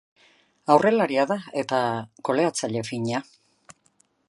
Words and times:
Aurrelaria 0.75 1.25
da 1.33 1.37
eta 1.63 1.83
goleatzaile 2.31 2.85
fina. 2.91 3.21